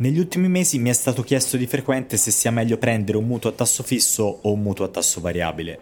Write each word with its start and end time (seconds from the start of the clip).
Negli 0.00 0.20
ultimi 0.20 0.48
mesi 0.48 0.78
mi 0.78 0.90
è 0.90 0.92
stato 0.92 1.22
chiesto 1.22 1.56
di 1.56 1.66
frequente 1.66 2.16
se 2.16 2.30
sia 2.30 2.52
meglio 2.52 2.78
prendere 2.78 3.18
un 3.18 3.26
mutuo 3.26 3.50
a 3.50 3.52
tasso 3.52 3.82
fisso 3.82 4.38
o 4.42 4.52
un 4.52 4.62
mutuo 4.62 4.84
a 4.84 4.88
tasso 4.88 5.20
variabile. 5.20 5.80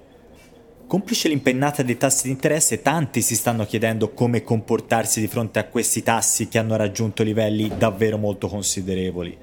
Complice 0.86 1.28
l'impennata 1.28 1.82
dei 1.82 1.98
tassi 1.98 2.22
di 2.24 2.30
interesse, 2.30 2.80
tanti 2.80 3.20
si 3.20 3.36
stanno 3.36 3.66
chiedendo 3.66 4.14
come 4.14 4.42
comportarsi 4.42 5.20
di 5.20 5.26
fronte 5.26 5.58
a 5.58 5.66
questi 5.66 6.02
tassi 6.02 6.48
che 6.48 6.56
hanno 6.56 6.76
raggiunto 6.76 7.22
livelli 7.22 7.70
davvero 7.76 8.16
molto 8.16 8.48
considerevoli. 8.48 9.36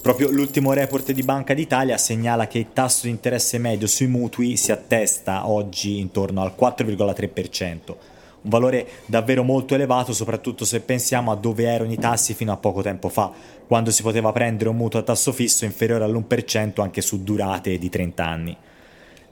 Proprio 0.00 0.30
l'ultimo 0.30 0.72
report 0.72 1.10
di 1.10 1.22
Banca 1.22 1.52
d'Italia 1.52 1.98
segnala 1.98 2.46
che 2.46 2.58
il 2.58 2.72
tasso 2.72 3.06
di 3.06 3.10
interesse 3.10 3.58
medio 3.58 3.88
sui 3.88 4.06
mutui 4.06 4.56
si 4.56 4.70
attesta 4.70 5.48
oggi 5.48 5.98
intorno 5.98 6.42
al 6.42 6.54
4,3%, 6.56 7.96
un 8.42 8.50
valore 8.50 8.86
davvero 9.06 9.42
molto 9.44 9.74
elevato 9.74 10.12
soprattutto 10.12 10.64
se 10.64 10.80
pensiamo 10.80 11.30
a 11.30 11.36
dove 11.36 11.64
erano 11.64 11.92
i 11.92 11.98
tassi 11.98 12.34
fino 12.34 12.52
a 12.52 12.56
poco 12.56 12.82
tempo 12.82 13.08
fa, 13.08 13.30
quando 13.66 13.90
si 13.90 14.02
poteva 14.02 14.32
prendere 14.32 14.68
un 14.68 14.76
mutuo 14.76 15.00
a 15.00 15.02
tasso 15.02 15.32
fisso 15.32 15.64
inferiore 15.64 16.04
all'1% 16.04 16.80
anche 16.80 17.00
su 17.00 17.22
durate 17.22 17.78
di 17.78 17.88
30 17.88 18.24
anni. 18.24 18.56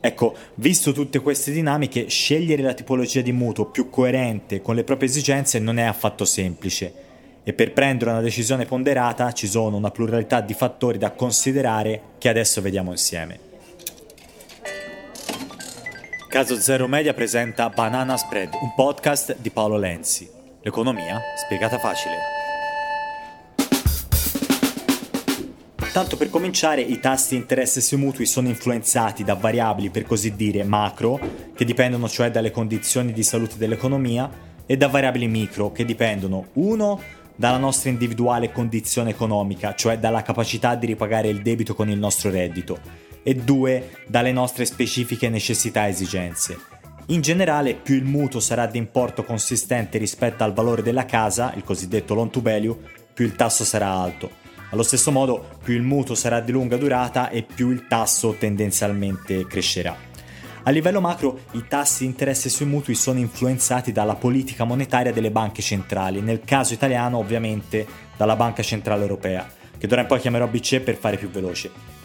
Ecco, 0.03 0.35
visto 0.55 0.93
tutte 0.93 1.21
queste 1.21 1.53
dinamiche, 1.53 2.09
scegliere 2.09 2.63
la 2.63 2.73
tipologia 2.73 3.21
di 3.21 3.33
mutuo 3.33 3.67
più 3.67 3.91
coerente 3.91 4.63
con 4.63 4.75
le 4.75 4.85
proprie 4.85 5.09
esigenze 5.09 5.59
non 5.59 5.79
è 5.79 5.83
affatto 5.83 6.25
semplice 6.25 7.09
e 7.43 7.53
per 7.53 7.73
prendere 7.73 8.11
una 8.11 8.21
decisione 8.21 8.65
ponderata 8.65 9.33
ci 9.33 9.47
sono 9.47 9.77
una 9.77 9.91
pluralità 9.91 10.41
di 10.41 10.55
fattori 10.55 10.99
da 10.99 11.11
considerare 11.11 12.01
che 12.19 12.29
adesso 12.29 12.63
vediamo 12.63 12.93
insieme. 12.93 13.50
Caso 16.31 16.61
Zero 16.61 16.87
Media 16.87 17.13
presenta 17.13 17.69
Banana 17.71 18.17
Spread, 18.17 18.51
un 18.63 18.73
podcast 18.77 19.39
di 19.41 19.51
Paolo 19.51 19.77
Lenzi. 19.77 20.31
L'economia 20.63 21.21
spiegata 21.35 21.77
facile. 21.77 22.15
Tanto 25.93 26.17
per 26.17 26.31
cominciare, 26.31 26.83
i 26.83 27.01
tassi 27.01 27.31
di 27.31 27.41
interesse 27.41 27.81
sui 27.81 27.97
mutui 27.97 28.27
sono 28.27 28.47
influenzati 28.47 29.25
da 29.25 29.35
variabili 29.35 29.91
per 29.91 30.05
così 30.05 30.37
dire 30.37 30.63
macro, 30.63 31.19
che 31.53 31.65
dipendono 31.65 32.09
cioè 32.09 32.31
dalle 32.31 32.53
condizioni 32.53 33.13
di 33.13 33.25
salute 33.25 33.57
dell'economia, 33.57 34.31
e 34.67 34.77
da 34.77 34.87
variabili 34.87 35.27
micro, 35.27 35.73
che 35.73 35.85
dipendono 35.85 36.51
1 36.53 37.01
dalla 37.35 37.59
nostra 37.59 37.91
individuale 37.91 38.53
condizione 38.53 39.11
economica, 39.11 39.75
cioè 39.75 39.99
dalla 39.99 40.23
capacità 40.23 40.77
di 40.77 40.87
ripagare 40.87 41.27
il 41.27 41.43
debito 41.43 41.75
con 41.75 41.91
il 41.91 41.99
nostro 41.99 42.31
reddito, 42.31 43.09
e 43.23 43.35
due 43.35 43.91
dalle 44.07 44.33
nostre 44.33 44.65
specifiche 44.65 45.29
necessità 45.29 45.87
e 45.87 45.91
esigenze. 45.91 46.59
In 47.07 47.21
generale, 47.23 47.75
più 47.75 47.97
il 47.97 48.05
mutuo 48.05 48.39
sarà 48.39 48.67
di 48.67 48.79
importo 48.79 49.25
consistente 49.25 49.99
rispetto 49.99 50.45
al 50.45 50.53
valore 50.53 50.83
della 50.83 51.07
casa, 51.07 51.53
il 51.57 51.65
cosiddetto 51.65 52.15
loan 52.15 52.31
to 52.31 52.41
value, 52.41 52.77
più 53.13 53.25
il 53.25 53.35
tasso 53.35 53.65
sarà 53.65 53.91
alto. 53.91 54.31
Allo 54.71 54.85
stesso 54.85 55.11
modo, 55.11 55.49
più 55.63 55.75
il 55.75 55.83
mutuo 55.83 56.15
sarà 56.15 56.41
di 56.41 56.53
lunga 56.53 56.77
durata 56.77 57.29
e 57.29 57.43
più 57.43 57.71
il 57.71 57.89
tasso 57.89 58.37
tendenzialmente 58.39 59.45
crescerà. 59.47 60.09
A 60.63 60.71
livello 60.71 61.01
macro, 61.01 61.41
i 61.53 61.65
tassi 61.67 62.05
di 62.05 62.11
interesse 62.11 62.49
sui 62.49 62.67
mutui 62.67 62.95
sono 62.95 63.19
influenzati 63.19 63.91
dalla 63.91 64.15
politica 64.15 64.63
monetaria 64.63 65.13
delle 65.13 65.33
banche 65.33 65.63
centrali, 65.63 66.21
nel 66.21 66.43
caso 66.45 66.75
italiano 66.75 67.19
ovviamente 67.19 67.85
dalla 68.17 68.37
Banca 68.37 68.63
Centrale 68.63 69.03
Europea, 69.03 69.51
che 69.77 69.87
d'ora 69.89 70.03
in 70.03 70.07
poi 70.07 70.21
chiamerò 70.21 70.47
BCE 70.47 70.81
per 70.81 70.97
fare 70.97 71.17
più 71.17 71.31
veloce. 71.31 72.00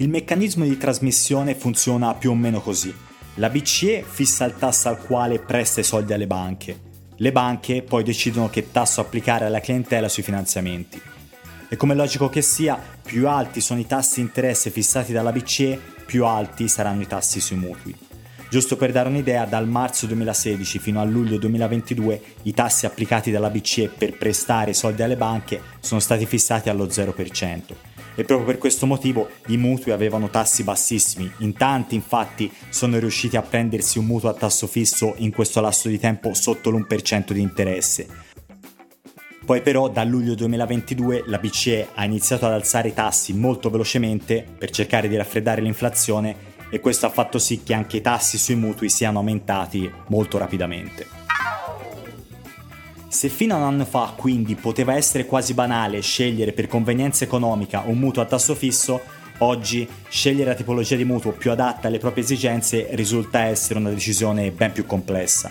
Il 0.00 0.08
meccanismo 0.08 0.64
di 0.64 0.76
trasmissione 0.76 1.56
funziona 1.56 2.14
più 2.14 2.30
o 2.30 2.34
meno 2.36 2.60
così. 2.60 2.94
La 3.34 3.50
BCE 3.50 4.04
fissa 4.08 4.44
il 4.44 4.54
tasso 4.56 4.88
al 4.88 5.04
quale 5.04 5.40
presta 5.40 5.80
i 5.80 5.84
soldi 5.84 6.12
alle 6.12 6.28
banche. 6.28 6.80
Le 7.16 7.32
banche 7.32 7.82
poi 7.82 8.04
decidono 8.04 8.48
che 8.48 8.70
tasso 8.70 9.00
applicare 9.00 9.46
alla 9.46 9.58
clientela 9.58 10.08
sui 10.08 10.22
finanziamenti. 10.22 11.02
E 11.68 11.76
come 11.76 11.96
logico 11.96 12.28
che 12.28 12.42
sia, 12.42 12.80
più 13.02 13.26
alti 13.26 13.60
sono 13.60 13.80
i 13.80 13.88
tassi 13.88 14.20
di 14.20 14.26
interesse 14.28 14.70
fissati 14.70 15.12
dalla 15.12 15.32
BCE, 15.32 15.80
più 16.06 16.24
alti 16.24 16.68
saranno 16.68 17.02
i 17.02 17.08
tassi 17.08 17.40
sui 17.40 17.56
mutui. 17.56 17.92
Giusto 18.48 18.76
per 18.76 18.92
dare 18.92 19.08
un'idea, 19.08 19.46
dal 19.46 19.66
marzo 19.66 20.06
2016 20.06 20.78
fino 20.78 21.00
a 21.00 21.04
luglio 21.04 21.38
2022 21.38 22.22
i 22.42 22.54
tassi 22.54 22.86
applicati 22.86 23.32
dalla 23.32 23.50
BCE 23.50 23.88
per 23.88 24.16
prestare 24.16 24.70
i 24.70 24.74
soldi 24.74 25.02
alle 25.02 25.16
banche 25.16 25.60
sono 25.80 25.98
stati 25.98 26.24
fissati 26.24 26.68
allo 26.68 26.86
0% 26.86 27.87
e 28.18 28.24
proprio 28.24 28.46
per 28.48 28.58
questo 28.58 28.84
motivo 28.84 29.28
i 29.46 29.56
mutui 29.56 29.92
avevano 29.92 30.28
tassi 30.28 30.64
bassissimi. 30.64 31.30
In 31.38 31.52
tanti 31.52 31.94
infatti 31.94 32.50
sono 32.68 32.98
riusciti 32.98 33.36
a 33.36 33.42
prendersi 33.42 34.00
un 34.00 34.06
mutuo 34.06 34.28
a 34.28 34.34
tasso 34.34 34.66
fisso 34.66 35.14
in 35.18 35.30
questo 35.30 35.60
lasso 35.60 35.86
di 35.86 36.00
tempo 36.00 36.34
sotto 36.34 36.68
l'1% 36.70 37.30
di 37.30 37.40
interesse. 37.40 38.08
Poi 39.44 39.62
però 39.62 39.88
da 39.88 40.02
luglio 40.02 40.34
2022 40.34 41.22
la 41.26 41.38
BCE 41.38 41.90
ha 41.94 42.04
iniziato 42.04 42.46
ad 42.46 42.54
alzare 42.54 42.88
i 42.88 42.92
tassi 42.92 43.32
molto 43.34 43.70
velocemente 43.70 44.44
per 44.58 44.70
cercare 44.70 45.06
di 45.06 45.16
raffreddare 45.16 45.62
l'inflazione 45.62 46.56
e 46.70 46.80
questo 46.80 47.06
ha 47.06 47.10
fatto 47.10 47.38
sì 47.38 47.62
che 47.62 47.72
anche 47.72 47.98
i 47.98 48.00
tassi 48.00 48.36
sui 48.36 48.56
mutui 48.56 48.90
siano 48.90 49.18
aumentati 49.18 49.88
molto 50.08 50.38
rapidamente. 50.38 51.27
Se 53.10 53.30
fino 53.30 53.54
a 53.54 53.56
un 53.56 53.62
anno 53.62 53.84
fa 53.86 54.12
quindi 54.14 54.54
poteva 54.54 54.94
essere 54.94 55.24
quasi 55.24 55.54
banale 55.54 56.02
scegliere 56.02 56.52
per 56.52 56.66
convenienza 56.66 57.24
economica 57.24 57.82
un 57.86 57.96
mutuo 57.96 58.20
a 58.20 58.26
tasso 58.26 58.54
fisso, 58.54 59.00
oggi 59.38 59.88
scegliere 60.10 60.50
la 60.50 60.54
tipologia 60.54 60.94
di 60.94 61.06
mutuo 61.06 61.32
più 61.32 61.50
adatta 61.50 61.88
alle 61.88 61.98
proprie 61.98 62.22
esigenze 62.22 62.88
risulta 62.90 63.44
essere 63.44 63.78
una 63.78 63.88
decisione 63.88 64.50
ben 64.50 64.72
più 64.72 64.84
complessa. 64.84 65.50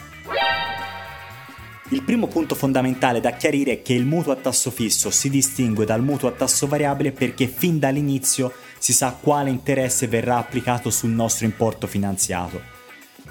Il 1.90 2.04
primo 2.04 2.28
punto 2.28 2.54
fondamentale 2.54 3.22
da 3.22 3.32
chiarire 3.32 3.72
è 3.72 3.82
che 3.82 3.94
il 3.94 4.06
mutuo 4.06 4.34
a 4.34 4.36
tasso 4.36 4.70
fisso 4.70 5.10
si 5.10 5.30
distingue 5.30 5.86
dal 5.86 6.04
mutuo 6.04 6.30
a 6.30 6.34
tasso 6.34 6.68
variabile 6.68 7.12
perché 7.12 7.48
fin 7.48 7.80
dall'inizio 7.80 8.54
si 8.78 8.94
sa 8.94 9.18
quale 9.20 9.50
interesse 9.50 10.06
verrà 10.08 10.38
applicato 10.38 10.92
sul 10.92 11.10
nostro 11.10 11.46
importo 11.46 11.88
finanziato. 11.88 12.77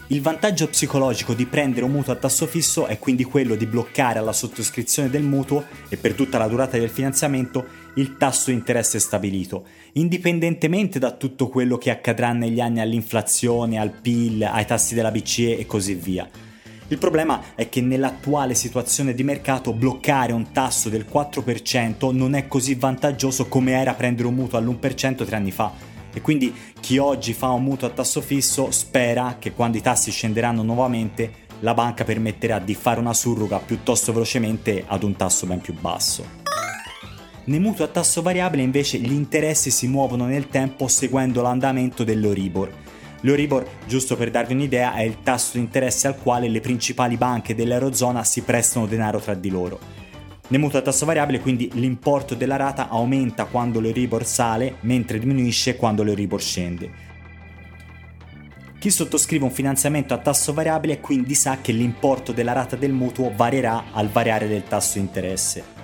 Il 0.08 0.22
vantaggio 0.22 0.68
psicologico 0.68 1.34
di 1.34 1.46
prendere 1.46 1.84
un 1.84 1.90
mutuo 1.90 2.12
a 2.12 2.16
tasso 2.16 2.46
fisso 2.46 2.86
è 2.86 2.96
quindi 2.96 3.24
quello 3.24 3.56
di 3.56 3.66
bloccare 3.66 4.20
alla 4.20 4.32
sottoscrizione 4.32 5.10
del 5.10 5.24
mutuo 5.24 5.64
e 5.88 5.96
per 5.96 6.12
tutta 6.12 6.38
la 6.38 6.46
durata 6.46 6.78
del 6.78 6.90
finanziamento 6.90 7.66
il 7.94 8.16
tasso 8.16 8.50
di 8.50 8.56
interesse 8.56 9.00
stabilito, 9.00 9.64
indipendentemente 9.94 11.00
da 11.00 11.10
tutto 11.10 11.48
quello 11.48 11.76
che 11.76 11.90
accadrà 11.90 12.32
negli 12.32 12.60
anni 12.60 12.78
all'inflazione, 12.78 13.80
al 13.80 13.90
PIL, 13.90 14.44
ai 14.44 14.64
tassi 14.64 14.94
della 14.94 15.10
BCE 15.10 15.58
e 15.58 15.66
così 15.66 15.94
via. 15.94 16.30
Il 16.86 16.98
problema 16.98 17.42
è 17.56 17.68
che 17.68 17.80
nell'attuale 17.80 18.54
situazione 18.54 19.12
di 19.12 19.24
mercato 19.24 19.72
bloccare 19.72 20.32
un 20.32 20.52
tasso 20.52 20.88
del 20.88 21.04
4% 21.12 22.14
non 22.14 22.34
è 22.34 22.46
così 22.46 22.76
vantaggioso 22.76 23.46
come 23.46 23.72
era 23.72 23.94
prendere 23.94 24.28
un 24.28 24.34
mutuo 24.34 24.56
all'1% 24.56 25.26
tre 25.26 25.34
anni 25.34 25.50
fa 25.50 25.95
e 26.16 26.22
quindi 26.22 26.50
chi 26.80 26.96
oggi 26.96 27.34
fa 27.34 27.50
un 27.50 27.62
mutuo 27.62 27.88
a 27.88 27.90
tasso 27.90 28.22
fisso 28.22 28.70
spera 28.70 29.36
che 29.38 29.52
quando 29.52 29.76
i 29.76 29.82
tassi 29.82 30.10
scenderanno 30.10 30.62
nuovamente 30.62 31.44
la 31.60 31.74
banca 31.74 32.04
permetterà 32.04 32.58
di 32.58 32.74
fare 32.74 33.00
una 33.00 33.12
surroga 33.12 33.58
piuttosto 33.58 34.14
velocemente 34.14 34.82
ad 34.86 35.02
un 35.02 35.14
tasso 35.14 35.44
ben 35.44 35.60
più 35.60 35.74
basso. 35.78 36.24
Nei 37.44 37.60
mutui 37.60 37.84
a 37.84 37.88
tasso 37.88 38.22
variabile 38.22 38.62
invece 38.62 38.96
gli 38.96 39.12
interessi 39.12 39.70
si 39.70 39.88
muovono 39.88 40.24
nel 40.24 40.48
tempo 40.48 40.88
seguendo 40.88 41.42
l'andamento 41.42 42.02
dell'Oribor. 42.02 42.72
L'Oribor, 43.20 43.68
giusto 43.86 44.16
per 44.16 44.30
darvi 44.30 44.54
un'idea, 44.54 44.94
è 44.94 45.02
il 45.02 45.18
tasso 45.22 45.58
di 45.58 45.64
interesse 45.64 46.06
al 46.06 46.16
quale 46.16 46.48
le 46.48 46.60
principali 46.60 47.18
banche 47.18 47.54
dell'Eurozona 47.54 48.24
si 48.24 48.40
prestano 48.40 48.86
denaro 48.86 49.20
tra 49.20 49.34
di 49.34 49.50
loro. 49.50 49.78
Nel 50.48 50.60
mutuo 50.60 50.78
a 50.78 50.82
tasso 50.82 51.04
variabile 51.04 51.40
quindi 51.40 51.68
l'importo 51.74 52.36
della 52.36 52.56
rata 52.56 52.88
aumenta 52.88 53.46
quando 53.46 53.80
l'Euribor 53.80 54.24
sale 54.24 54.76
mentre 54.80 55.18
diminuisce 55.18 55.74
quando 55.74 56.04
l'Euribor 56.04 56.40
scende. 56.40 56.90
Chi 58.78 58.90
sottoscrive 58.90 59.42
un 59.42 59.50
finanziamento 59.50 60.14
a 60.14 60.18
tasso 60.18 60.52
variabile 60.52 61.00
quindi 61.00 61.34
sa 61.34 61.58
che 61.60 61.72
l'importo 61.72 62.30
della 62.30 62.52
rata 62.52 62.76
del 62.76 62.92
mutuo 62.92 63.32
varierà 63.34 63.86
al 63.92 64.08
variare 64.08 64.46
del 64.46 64.62
tasso 64.62 64.98
interesse. 64.98 65.74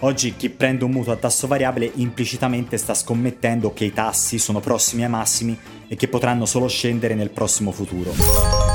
Oggi 0.00 0.34
chi 0.36 0.50
prende 0.50 0.84
un 0.84 0.90
mutuo 0.90 1.12
a 1.12 1.16
tasso 1.16 1.46
variabile 1.46 1.90
implicitamente 1.94 2.76
sta 2.76 2.92
scommettendo 2.92 3.72
che 3.72 3.86
i 3.86 3.92
tassi 3.92 4.38
sono 4.38 4.60
prossimi 4.60 5.04
ai 5.04 5.10
massimi 5.10 5.58
e 5.88 5.96
che 5.96 6.08
potranno 6.08 6.44
solo 6.44 6.68
scendere 6.68 7.14
nel 7.14 7.30
prossimo 7.30 7.70
futuro. 7.70 8.69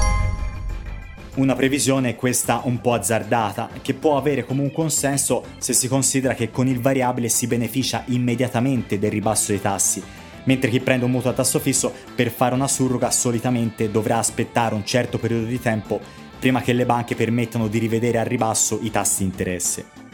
Una 1.35 1.53
previsione 1.53 2.15
questa 2.15 2.61
un 2.63 2.79
po' 2.79 2.93
azzardata, 2.93 3.69
che 3.81 3.93
può 3.93 4.15
avere 4.15 4.45
comunque 4.45 4.83
un 4.83 4.89
senso 4.89 5.43
se 5.57 5.73
si 5.73 5.89
considera 5.89 6.33
che 6.33 6.49
con 6.49 6.65
il 6.65 6.79
variabile 6.79 7.27
si 7.27 7.45
beneficia 7.45 8.03
immediatamente 8.07 8.97
del 8.97 9.11
ribasso 9.11 9.51
dei 9.51 9.59
tassi, 9.59 10.01
mentre 10.45 10.69
chi 10.69 10.79
prende 10.79 11.03
un 11.03 11.11
mutuo 11.11 11.31
a 11.31 11.33
tasso 11.33 11.59
fisso 11.59 11.91
per 12.15 12.31
fare 12.31 12.55
una 12.55 12.69
surroga 12.69 13.11
solitamente 13.11 13.91
dovrà 13.91 14.17
aspettare 14.17 14.75
un 14.75 14.85
certo 14.85 15.17
periodo 15.17 15.45
di 15.45 15.59
tempo 15.59 15.99
prima 16.39 16.61
che 16.61 16.71
le 16.71 16.85
banche 16.85 17.15
permettano 17.15 17.67
di 17.67 17.79
rivedere 17.79 18.19
al 18.19 18.25
ribasso 18.25 18.79
i 18.81 18.89
tassi 18.89 19.23
di 19.23 19.25
interesse. 19.25 20.04